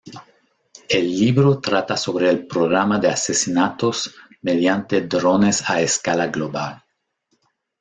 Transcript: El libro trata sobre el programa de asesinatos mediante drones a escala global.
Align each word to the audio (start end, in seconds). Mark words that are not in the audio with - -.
El 0.99 1.03
libro 1.19 1.59
trata 1.61 1.95
sobre 1.95 2.27
el 2.31 2.47
programa 2.47 2.97
de 2.97 3.09
asesinatos 3.09 4.15
mediante 4.41 5.01
drones 5.01 5.69
a 5.69 5.79
escala 5.79 6.25
global. 6.25 6.83